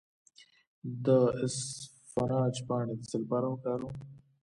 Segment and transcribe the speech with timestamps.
[1.05, 1.07] د
[1.45, 3.95] اسفناج پاڼې د څه لپاره وکاروم؟